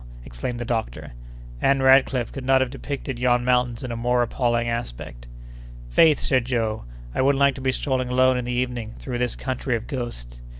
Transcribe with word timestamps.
exclaimed 0.25 0.57
the 0.59 0.65
doctor. 0.65 1.11
"Ann 1.61 1.79
Radcliffe 1.83 2.31
could 2.31 2.43
not 2.43 2.59
have 2.59 2.71
depicted 2.71 3.19
yon 3.19 3.45
mountains 3.45 3.83
in 3.83 3.91
a 3.91 3.95
more 3.95 4.23
appalling 4.23 4.67
aspect." 4.67 5.27
"Faith!" 5.91 6.19
said 6.19 6.43
Joe, 6.45 6.85
"I 7.13 7.21
wouldn't 7.21 7.39
like 7.39 7.53
to 7.53 7.61
be 7.61 7.71
strolling 7.71 8.09
alone 8.09 8.35
in 8.35 8.45
the 8.45 8.51
evening 8.51 8.95
through 8.97 9.19
this 9.19 9.35
country 9.35 9.75
of 9.75 9.85
ghosts. 9.85 10.41